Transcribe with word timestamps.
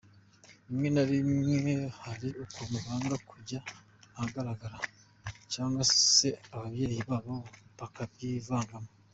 Rimwe 0.67 0.87
na 0.95 1.03
rimwe 1.11 1.73
hari 2.01 2.29
ukuntu 2.43 2.77
banga 2.85 3.15
kujya 3.29 3.59
ahagaragara 4.15 4.77
cyangwa 5.53 5.81
se 6.13 6.29
ababyeyi 6.53 6.99
babo 7.09 7.35
bakabyivangamo. 7.79 8.89